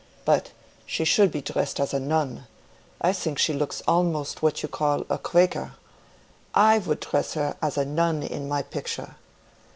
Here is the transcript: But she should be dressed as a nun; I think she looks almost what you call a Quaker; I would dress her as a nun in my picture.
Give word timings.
But 0.25 0.49
she 0.87 1.05
should 1.05 1.31
be 1.31 1.43
dressed 1.43 1.79
as 1.79 1.93
a 1.93 1.99
nun; 1.99 2.47
I 3.01 3.13
think 3.13 3.37
she 3.37 3.53
looks 3.53 3.83
almost 3.87 4.41
what 4.41 4.63
you 4.63 4.67
call 4.67 5.05
a 5.11 5.19
Quaker; 5.19 5.73
I 6.55 6.79
would 6.79 7.01
dress 7.01 7.35
her 7.35 7.55
as 7.61 7.77
a 7.77 7.85
nun 7.85 8.23
in 8.23 8.49
my 8.49 8.63
picture. 8.63 9.17